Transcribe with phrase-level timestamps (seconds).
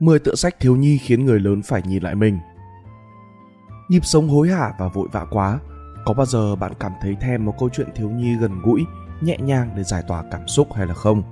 [0.00, 2.38] 10 tựa sách thiếu nhi khiến người lớn phải nhìn lại mình.
[3.88, 5.58] Nhịp sống hối hả và vội vã quá,
[6.04, 8.84] có bao giờ bạn cảm thấy thèm một câu chuyện thiếu nhi gần gũi,
[9.20, 11.22] nhẹ nhàng để giải tỏa cảm xúc hay là không?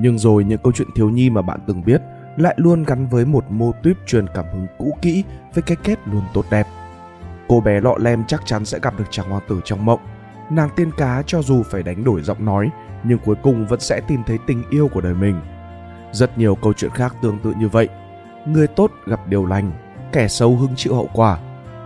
[0.00, 2.00] Nhưng rồi những câu chuyện thiếu nhi mà bạn từng biết
[2.36, 5.24] lại luôn gắn với một mô típ truyền cảm hứng cũ kỹ
[5.54, 6.66] với cái kết luôn tốt đẹp.
[7.48, 10.00] Cô bé lọ lem chắc chắn sẽ gặp được chàng hoàng tử trong mộng.
[10.50, 12.70] Nàng tiên cá cho dù phải đánh đổi giọng nói,
[13.04, 15.40] nhưng cuối cùng vẫn sẽ tìm thấy tình yêu của đời mình.
[16.12, 17.88] Rất nhiều câu chuyện khác tương tự như vậy.
[18.46, 19.72] Người tốt gặp điều lành,
[20.12, 21.38] kẻ xấu hứng chịu hậu quả.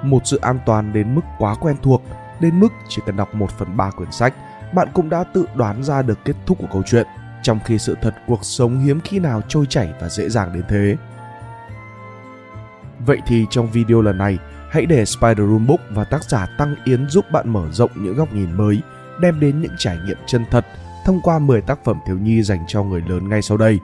[0.02, 2.02] Một sự an toàn đến mức quá quen thuộc,
[2.40, 4.34] đến mức chỉ cần đọc một phần ba quyển sách,
[4.74, 7.06] bạn cũng đã tự đoán ra được kết thúc của câu chuyện,
[7.42, 10.64] trong khi sự thật cuộc sống hiếm khi nào trôi chảy và dễ dàng đến
[10.68, 10.96] thế.
[13.06, 14.38] Vậy thì trong video lần này,
[14.70, 18.16] hãy để Spider Room Book và tác giả Tăng Yến giúp bạn mở rộng những
[18.16, 18.80] góc nhìn mới,
[19.20, 20.66] đem đến những trải nghiệm chân thật
[21.04, 23.78] thông qua 10 tác phẩm thiếu nhi dành cho người lớn ngay sau đây.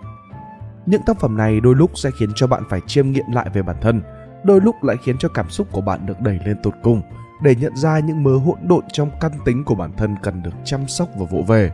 [0.91, 3.63] Những tác phẩm này đôi lúc sẽ khiến cho bạn phải chiêm nghiệm lại về
[3.63, 4.03] bản thân,
[4.45, 7.03] đôi lúc lại khiến cho cảm xúc của bạn được đẩy lên tột cùng
[7.43, 10.51] để nhận ra những mớ hỗn độn trong căn tính của bản thân cần được
[10.65, 11.73] chăm sóc và vỗ về.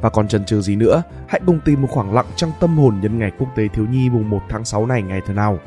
[0.00, 2.98] Và còn chần chừ gì nữa, hãy cùng tìm một khoảng lặng trong tâm hồn
[3.02, 5.58] nhân ngày quốc tế thiếu nhi mùng 1 tháng 6 này ngày thế nào.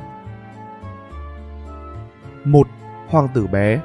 [2.46, 2.68] 1.
[3.08, 3.80] Hoàng tử bé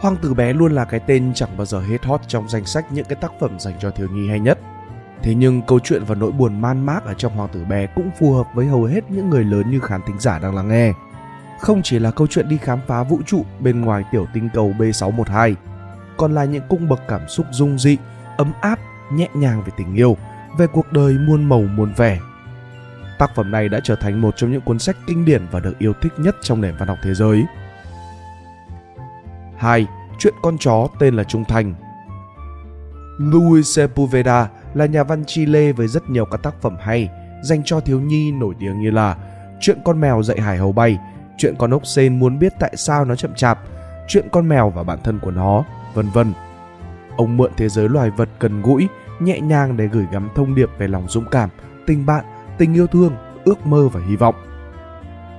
[0.00, 2.92] Hoàng tử bé luôn là cái tên chẳng bao giờ hết hot trong danh sách
[2.92, 4.58] những cái tác phẩm dành cho thiếu nhi hay nhất.
[5.24, 8.10] Thế nhưng câu chuyện và nỗi buồn man mác ở trong Hoàng tử bé cũng
[8.18, 10.92] phù hợp với hầu hết những người lớn như khán thính giả đang lắng nghe.
[11.60, 14.74] Không chỉ là câu chuyện đi khám phá vũ trụ bên ngoài tiểu tinh cầu
[14.78, 15.54] B612,
[16.16, 17.96] còn là những cung bậc cảm xúc dung dị,
[18.36, 18.78] ấm áp,
[19.12, 20.16] nhẹ nhàng về tình yêu,
[20.58, 22.18] về cuộc đời muôn màu muôn vẻ.
[23.18, 25.78] Tác phẩm này đã trở thành một trong những cuốn sách kinh điển và được
[25.78, 27.44] yêu thích nhất trong nền văn học thế giới.
[29.56, 29.86] 2.
[30.18, 31.74] Chuyện con chó tên là Trung Thành
[33.18, 37.08] Luis Sepulveda là nhà văn Chile với rất nhiều các tác phẩm hay
[37.42, 39.16] dành cho thiếu nhi nổi tiếng như là
[39.60, 40.98] Chuyện con mèo dạy hải hầu bay,
[41.38, 43.58] Chuyện con ốc sên muốn biết tại sao nó chậm chạp,
[44.08, 46.32] Chuyện con mèo và bản thân của nó, vân vân.
[47.16, 48.88] Ông mượn thế giới loài vật cần gũi,
[49.20, 51.50] nhẹ nhàng để gửi gắm thông điệp về lòng dũng cảm,
[51.86, 52.24] tình bạn,
[52.58, 54.34] tình yêu thương, ước mơ và hy vọng.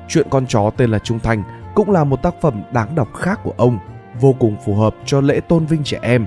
[0.07, 1.43] Chuyện con chó tên là Trung Thành
[1.75, 3.79] cũng là một tác phẩm đáng đọc khác của ông,
[4.21, 6.25] vô cùng phù hợp cho lễ tôn vinh trẻ em.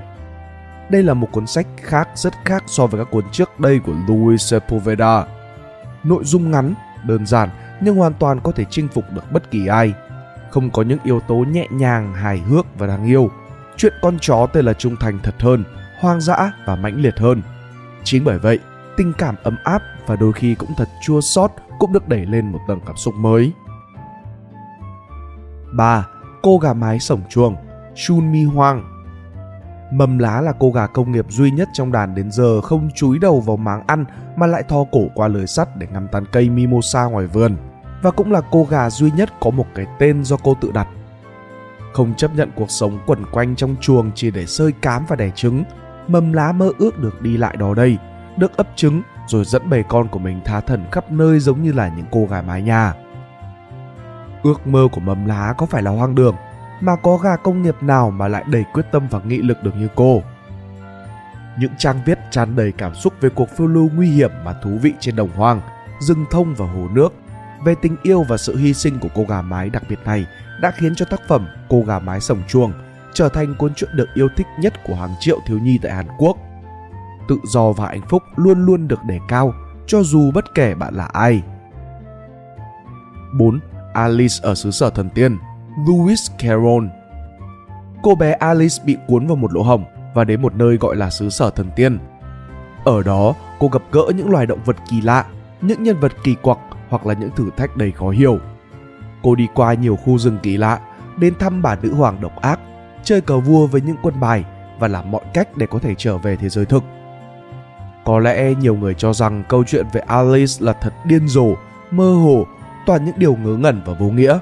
[0.89, 3.93] Đây là một cuốn sách khác rất khác so với các cuốn trước đây của
[4.07, 5.25] Luis Sepulveda.
[6.03, 6.73] Nội dung ngắn,
[7.03, 7.49] đơn giản
[7.81, 9.93] nhưng hoàn toàn có thể chinh phục được bất kỳ ai.
[10.51, 13.29] Không có những yếu tố nhẹ nhàng, hài hước và đáng yêu.
[13.77, 15.63] Chuyện con chó tên là Trung Thành thật hơn,
[15.99, 17.41] hoang dã và mãnh liệt hơn.
[18.03, 18.59] Chính bởi vậy,
[18.97, 22.51] tình cảm ấm áp và đôi khi cũng thật chua xót cũng được đẩy lên
[22.51, 23.51] một tầng cảm xúc mới.
[25.73, 26.07] 3.
[26.41, 27.55] Cô gà mái sổng chuồng
[27.95, 28.98] Chun Mi Hoang
[29.91, 33.19] Mầm lá là cô gà công nghiệp duy nhất trong đàn đến giờ không chúi
[33.19, 34.05] đầu vào máng ăn
[34.35, 37.57] mà lại thò cổ qua lưới sắt để ngắm tán cây mimosa ngoài vườn.
[38.01, 40.87] Và cũng là cô gà duy nhất có một cái tên do cô tự đặt.
[41.93, 45.31] Không chấp nhận cuộc sống quẩn quanh trong chuồng chỉ để sơi cám và đẻ
[45.35, 45.63] trứng,
[46.07, 47.97] mầm lá mơ ước được đi lại đó đây,
[48.37, 51.71] được ấp trứng rồi dẫn bầy con của mình tha thần khắp nơi giống như
[51.71, 52.93] là những cô gà mái nhà.
[54.43, 56.35] Ước mơ của mầm lá có phải là hoang đường,
[56.81, 59.75] mà có gà công nghiệp nào mà lại đầy quyết tâm và nghị lực được
[59.75, 60.21] như cô.
[61.59, 64.69] Những trang viết tràn đầy cảm xúc về cuộc phiêu lưu nguy hiểm mà thú
[64.81, 65.61] vị trên đồng hoang,
[65.99, 67.13] rừng thông và hồ nước,
[67.65, 70.25] về tình yêu và sự hy sinh của cô gà mái đặc biệt này
[70.61, 72.73] đã khiến cho tác phẩm Cô gà mái sồng chuông
[73.13, 76.07] trở thành cuốn truyện được yêu thích nhất của hàng triệu thiếu nhi tại Hàn
[76.17, 76.37] Quốc.
[77.27, 79.53] Tự do và hạnh phúc luôn luôn được đề cao,
[79.87, 81.43] cho dù bất kể bạn là ai.
[83.33, 83.59] 4.
[83.93, 85.37] Alice ở xứ sở thần tiên
[85.85, 86.87] Lewis Carroll.
[88.01, 91.09] Cô bé Alice bị cuốn vào một lỗ hổng và đến một nơi gọi là
[91.09, 91.99] xứ sở thần tiên.
[92.85, 95.25] Ở đó, cô gặp gỡ những loài động vật kỳ lạ,
[95.61, 96.57] những nhân vật kỳ quặc
[96.89, 98.37] hoặc là những thử thách đầy khó hiểu.
[99.23, 100.79] Cô đi qua nhiều khu rừng kỳ lạ,
[101.17, 102.59] đến thăm bà nữ hoàng độc ác,
[103.03, 104.45] chơi cờ vua với những quân bài
[104.79, 106.83] và làm mọi cách để có thể trở về thế giới thực.
[108.05, 111.47] Có lẽ nhiều người cho rằng câu chuyện về Alice là thật điên rồ,
[111.91, 112.45] mơ hồ,
[112.85, 114.39] toàn những điều ngớ ngẩn và vô nghĩa.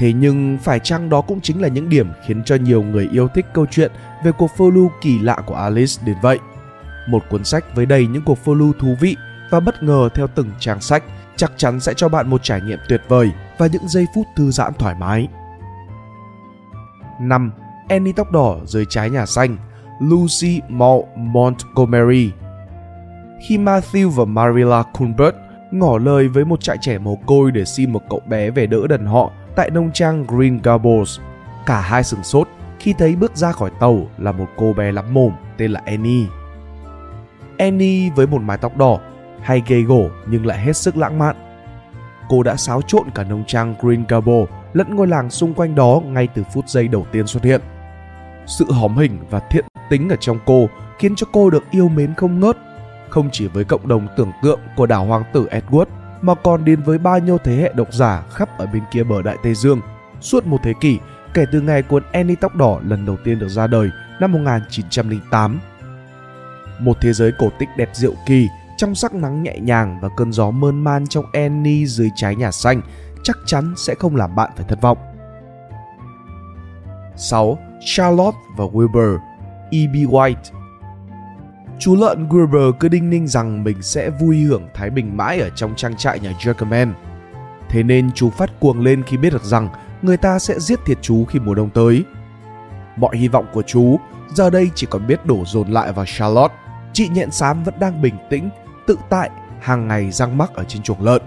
[0.00, 3.28] Thế nhưng phải chăng đó cũng chính là những điểm khiến cho nhiều người yêu
[3.28, 3.92] thích câu chuyện
[4.24, 6.38] về cuộc phiêu lưu kỳ lạ của Alice đến vậy.
[7.08, 9.16] Một cuốn sách với đầy những cuộc phiêu lưu thú vị
[9.50, 11.02] và bất ngờ theo từng trang sách
[11.36, 14.50] chắc chắn sẽ cho bạn một trải nghiệm tuyệt vời và những giây phút thư
[14.50, 15.28] giãn thoải mái.
[17.20, 17.52] 5.
[17.88, 19.56] Annie tóc đỏ dưới trái nhà xanh,
[20.00, 22.30] Lucy Maud Montgomery
[23.48, 25.36] Khi Matthew và Marilla Cuthbert
[25.70, 28.86] ngỏ lời với một trại trẻ mồ côi để xin một cậu bé về đỡ
[28.88, 29.30] đần họ
[29.60, 31.20] tại nông trang Green Gables.
[31.66, 32.48] Cả hai sừng sốt
[32.78, 36.26] khi thấy bước ra khỏi tàu là một cô bé lắm mồm tên là Annie.
[37.58, 38.98] Annie với một mái tóc đỏ,
[39.42, 41.36] hay gây gổ nhưng lại hết sức lãng mạn.
[42.28, 46.00] Cô đã xáo trộn cả nông trang Green Gables lẫn ngôi làng xung quanh đó
[46.04, 47.60] ngay từ phút giây đầu tiên xuất hiện.
[48.46, 50.68] Sự hóm hình và thiện tính ở trong cô
[50.98, 52.56] khiến cho cô được yêu mến không ngớt,
[53.08, 55.86] không chỉ với cộng đồng tưởng tượng của đảo hoàng tử Edward
[56.22, 59.22] mà còn đến với bao nhiêu thế hệ độc giả khắp ở bên kia bờ
[59.22, 59.80] Đại Tây Dương.
[60.20, 60.98] Suốt một thế kỷ,
[61.34, 63.90] kể từ ngày cuốn Annie tóc đỏ lần đầu tiên được ra đời
[64.20, 65.60] năm 1908.
[66.78, 70.32] Một thế giới cổ tích đẹp diệu kỳ, trong sắc nắng nhẹ nhàng và cơn
[70.32, 72.82] gió mơn man trong Annie dưới trái nhà xanh
[73.22, 74.98] chắc chắn sẽ không làm bạn phải thất vọng.
[77.16, 77.58] 6.
[77.84, 79.18] Charlotte và Wilbur
[79.70, 79.94] E.B.
[79.94, 80.59] White
[81.80, 85.50] Chú lợn Wilbur cứ đinh ninh rằng mình sẽ vui hưởng thái bình mãi ở
[85.50, 86.92] trong trang trại nhà Jerkerman.
[87.68, 89.68] Thế nên chú phát cuồng lên khi biết được rằng
[90.02, 92.04] người ta sẽ giết thiệt chú khi mùa đông tới.
[92.96, 93.96] Mọi hy vọng của chú
[94.34, 96.54] giờ đây chỉ còn biết đổ dồn lại vào Charlotte.
[96.92, 98.50] Chị nhện xám vẫn đang bình tĩnh,
[98.86, 99.30] tự tại,
[99.60, 101.22] hàng ngày răng mắc ở trên chuồng lợn.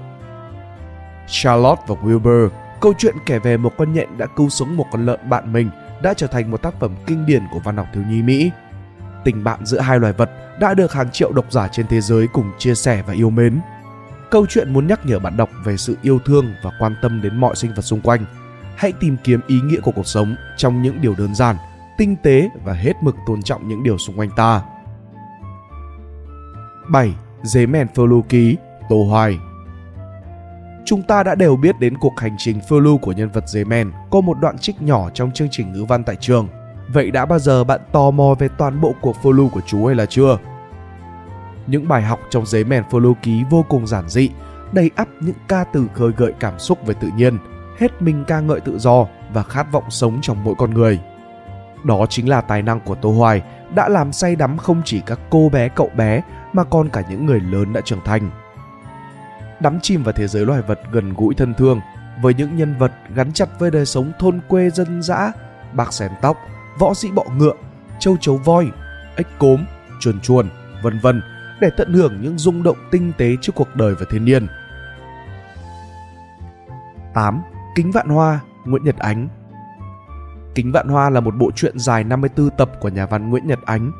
[1.27, 2.49] Charlotte và Wilbur,
[2.81, 5.69] câu chuyện kể về một con nhện đã cứu sống một con lợn bạn mình
[6.01, 8.51] đã trở thành một tác phẩm kinh điển của văn học thiếu nhi Mỹ.
[9.23, 10.29] Tình bạn giữa hai loài vật
[10.59, 13.61] đã được hàng triệu độc giả trên thế giới cùng chia sẻ và yêu mến.
[14.31, 17.37] Câu chuyện muốn nhắc nhở bạn đọc về sự yêu thương và quan tâm đến
[17.37, 18.25] mọi sinh vật xung quanh.
[18.75, 21.55] Hãy tìm kiếm ý nghĩa của cuộc sống trong những điều đơn giản,
[21.97, 24.61] tinh tế và hết mực tôn trọng những điều xung quanh ta.
[26.89, 27.13] 7.
[27.43, 28.57] Dế mèn phơ lưu ký,
[28.89, 29.39] Tô Hoài
[30.85, 33.63] Chúng ta đã đều biết đến cuộc hành trình phơ lưu của nhân vật dế
[33.63, 36.47] mèn có một đoạn trích nhỏ trong chương trình ngữ văn tại trường.
[36.87, 39.95] Vậy đã bao giờ bạn tò mò về toàn bộ cuộc follow của chú hay
[39.95, 40.37] là chưa?
[41.67, 44.29] Những bài học trong giấy mèn follow ký vô cùng giản dị,
[44.71, 47.37] đầy ắp những ca từ khơi gợi cảm xúc về tự nhiên,
[47.79, 50.99] hết mình ca ngợi tự do và khát vọng sống trong mỗi con người.
[51.83, 53.41] Đó chính là tài năng của Tô Hoài
[53.75, 56.21] đã làm say đắm không chỉ các cô bé cậu bé
[56.53, 58.31] mà còn cả những người lớn đã trưởng thành.
[59.59, 61.79] Đắm chìm vào thế giới loài vật gần gũi thân thương
[62.21, 65.31] với những nhân vật gắn chặt với đời sống thôn quê dân dã,
[65.73, 66.37] bạc xén tóc,
[66.79, 67.53] võ sĩ bọ ngựa,
[67.99, 68.71] châu chấu voi,
[69.15, 69.65] ếch cốm,
[69.99, 70.49] chuồn chuồn,
[70.83, 71.21] vân vân
[71.61, 74.47] để tận hưởng những rung động tinh tế trước cuộc đời và thiên nhiên.
[77.13, 77.41] 8.
[77.75, 79.27] Kính Vạn Hoa, Nguyễn Nhật Ánh
[80.55, 83.59] Kính Vạn Hoa là một bộ truyện dài 54 tập của nhà văn Nguyễn Nhật
[83.65, 83.91] Ánh.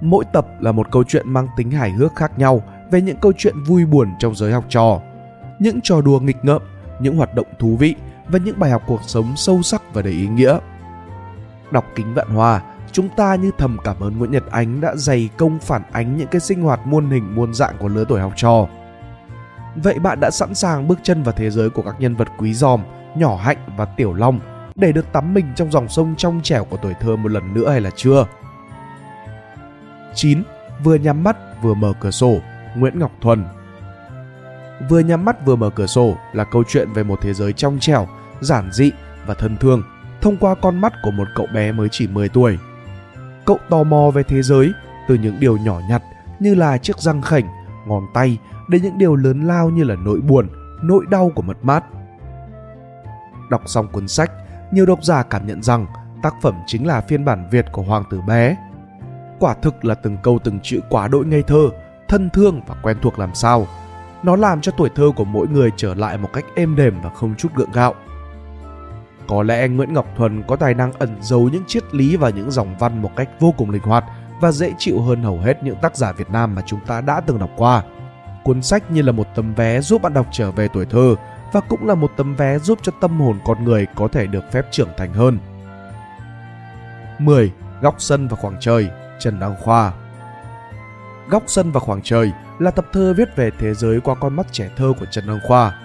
[0.00, 3.32] Mỗi tập là một câu chuyện mang tính hài hước khác nhau về những câu
[3.38, 5.00] chuyện vui buồn trong giới học trò,
[5.60, 6.62] những trò đùa nghịch ngợm,
[7.00, 7.94] những hoạt động thú vị
[8.28, 10.58] và những bài học cuộc sống sâu sắc và đầy ý nghĩa.
[11.70, 15.28] Đọc Kính Vạn Hoa, chúng ta như thầm cảm ơn Nguyễn Nhật Ánh đã dày
[15.36, 18.32] công phản ánh những cái sinh hoạt muôn hình muôn dạng của lứa tuổi học
[18.36, 18.66] trò.
[19.76, 22.54] Vậy bạn đã sẵn sàng bước chân vào thế giới của các nhân vật quý
[22.54, 22.80] giòm,
[23.16, 24.40] nhỏ hạnh và tiểu long
[24.74, 27.70] để được tắm mình trong dòng sông trong trẻo của tuổi thơ một lần nữa
[27.70, 28.26] hay là chưa?
[30.14, 30.42] 9.
[30.84, 32.38] Vừa nhắm mắt vừa mở cửa sổ,
[32.76, 33.44] Nguyễn Ngọc Thuần
[34.88, 37.78] Vừa nhắm mắt vừa mở cửa sổ là câu chuyện về một thế giới trong
[37.78, 38.08] trẻo,
[38.40, 38.90] giản dị
[39.26, 39.82] và thân thương
[40.20, 42.58] thông qua con mắt của một cậu bé mới chỉ 10 tuổi.
[43.44, 44.72] Cậu tò mò về thế giới
[45.08, 46.02] từ những điều nhỏ nhặt
[46.38, 47.46] như là chiếc răng khểnh,
[47.86, 50.48] ngón tay đến những điều lớn lao như là nỗi buồn,
[50.82, 51.84] nỗi đau của mất mát.
[53.50, 54.30] Đọc xong cuốn sách,
[54.72, 55.86] nhiều độc giả cảm nhận rằng
[56.22, 58.56] tác phẩm chính là phiên bản Việt của Hoàng tử bé.
[59.38, 61.70] Quả thực là từng câu từng chữ quá đỗi ngây thơ,
[62.08, 63.66] thân thương và quen thuộc làm sao.
[64.22, 67.10] Nó làm cho tuổi thơ của mỗi người trở lại một cách êm đềm và
[67.10, 67.94] không chút gượng gạo.
[69.28, 72.50] Có lẽ Nguyễn Ngọc Thuần có tài năng ẩn giấu những triết lý và những
[72.50, 74.04] dòng văn một cách vô cùng linh hoạt
[74.40, 77.20] và dễ chịu hơn hầu hết những tác giả Việt Nam mà chúng ta đã
[77.20, 77.82] từng đọc qua.
[78.44, 81.14] Cuốn sách như là một tấm vé giúp bạn đọc trở về tuổi thơ
[81.52, 84.52] và cũng là một tấm vé giúp cho tâm hồn con người có thể được
[84.52, 85.38] phép trưởng thành hơn.
[87.18, 87.52] 10.
[87.80, 89.92] Góc sân và khoảng trời, Trần Đăng Khoa
[91.28, 94.46] Góc sân và khoảng trời là tập thơ viết về thế giới qua con mắt
[94.52, 95.78] trẻ thơ của Trần Đăng Khoa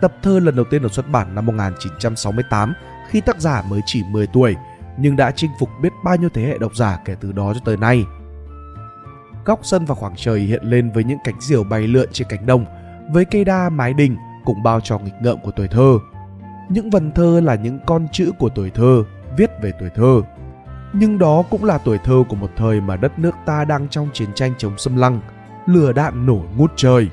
[0.00, 2.74] Tập thơ lần đầu tiên được xuất bản năm 1968
[3.10, 4.56] khi tác giả mới chỉ 10 tuổi
[4.98, 7.60] nhưng đã chinh phục biết bao nhiêu thế hệ độc giả kể từ đó cho
[7.64, 8.04] tới nay.
[9.44, 12.46] Góc sân và khoảng trời hiện lên với những cánh diều bay lượn trên cánh
[12.46, 12.64] đồng,
[13.12, 15.98] với cây đa mái đình cùng bao trò nghịch ngợm của tuổi thơ.
[16.68, 19.02] Những vần thơ là những con chữ của tuổi thơ,
[19.36, 20.20] viết về tuổi thơ.
[20.92, 24.08] Nhưng đó cũng là tuổi thơ của một thời mà đất nước ta đang trong
[24.12, 25.20] chiến tranh chống xâm lăng,
[25.66, 27.08] lửa đạn nổ ngút trời.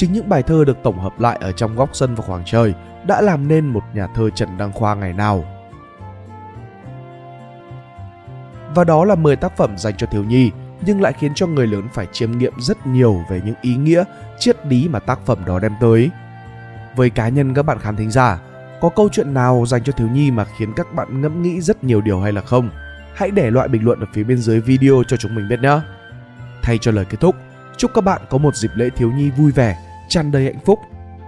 [0.00, 2.74] Chính những bài thơ được tổng hợp lại ở trong góc sân và khoảng trời
[3.06, 5.44] đã làm nên một nhà thơ Trần Đăng Khoa ngày nào.
[8.74, 10.50] Và đó là 10 tác phẩm dành cho thiếu nhi
[10.86, 14.04] nhưng lại khiến cho người lớn phải chiêm nghiệm rất nhiều về những ý nghĩa,
[14.38, 16.10] triết lý mà tác phẩm đó đem tới.
[16.96, 18.40] Với cá nhân các bạn khán thính giả,
[18.80, 21.84] có câu chuyện nào dành cho thiếu nhi mà khiến các bạn ngẫm nghĩ rất
[21.84, 22.70] nhiều điều hay là không?
[23.14, 25.80] Hãy để loại bình luận ở phía bên dưới video cho chúng mình biết nhé.
[26.62, 27.36] Thay cho lời kết thúc,
[27.80, 29.76] Chúc các bạn có một dịp lễ thiếu nhi vui vẻ,
[30.10, 30.78] tràn đầy hạnh phúc.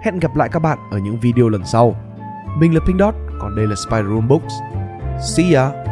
[0.02, 1.96] Hẹn gặp lại các bạn ở những video lần sau.
[2.58, 4.52] Mình là Pink Dot, còn đây là Spider Room Books.
[5.36, 5.91] See ya!